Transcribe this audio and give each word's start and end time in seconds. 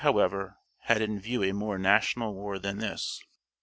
]Pepin, 0.01 0.13
however, 0.15 0.57
had 0.85 0.99
in 0.99 1.19
view 1.19 1.43
a 1.43 1.51
more 1.53 1.77
national 1.77 2.33
war 2.33 2.57
than 2.57 2.79
this. 2.79 3.21